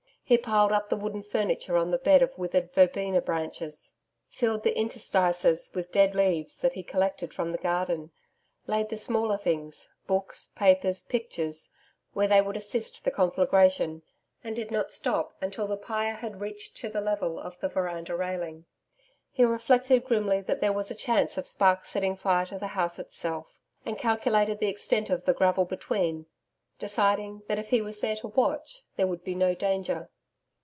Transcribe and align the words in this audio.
He 0.23 0.37
piled 0.37 0.71
up 0.71 0.87
the 0.89 0.95
wooden 0.95 1.23
furniture 1.23 1.75
on 1.75 1.91
the 1.91 1.97
bed 1.97 2.21
of 2.21 2.37
withered 2.37 2.71
verbena 2.73 3.19
branches, 3.19 3.91
filled 4.29 4.63
the 4.63 4.73
interstices 4.77 5.69
with 5.75 5.91
dead 5.91 6.15
leaves 6.15 6.61
that 6.61 6.71
he 6.71 6.83
collected 6.83 7.33
from 7.33 7.51
the 7.51 7.57
garden, 7.57 8.11
laid 8.65 8.87
the 8.87 8.95
smaller 8.95 9.37
things 9.37 9.91
books, 10.07 10.47
papers, 10.55 11.03
pictures 11.03 11.69
where 12.13 12.29
they 12.29 12.41
would 12.41 12.55
assist 12.55 13.03
the 13.03 13.11
conflagration, 13.11 14.03
and 14.41 14.55
did 14.55 14.71
not 14.71 14.93
stop 14.93 15.35
until 15.41 15.67
the 15.67 15.75
pyre 15.75 16.13
had 16.15 16.39
reached 16.39 16.77
to 16.77 16.87
the 16.87 17.01
level 17.01 17.37
of 17.37 17.59
the 17.59 17.67
veranda 17.67 18.15
railing. 18.15 18.63
He 19.33 19.43
reflected 19.43 20.05
grimly 20.05 20.39
that 20.39 20.61
there 20.61 20.71
was 20.71 20.89
a 20.89 20.95
chance 20.95 21.37
of 21.37 21.45
sparks 21.45 21.89
setting 21.89 22.15
fire 22.15 22.45
to 22.45 22.57
the 22.57 22.67
house 22.67 22.99
itself, 22.99 23.59
and 23.85 23.97
calculated 23.99 24.59
the 24.59 24.69
extent 24.69 25.09
of 25.09 25.25
the 25.25 25.33
gravel 25.33 25.65
between, 25.65 26.25
deciding 26.79 27.41
that 27.49 27.59
if 27.59 27.67
he 27.67 27.81
was 27.81 27.99
there 27.99 28.15
to 28.15 28.29
watch 28.29 28.83
there 28.95 29.07
would 29.07 29.25
be 29.25 29.35
no 29.35 29.53
danger. 29.53 30.09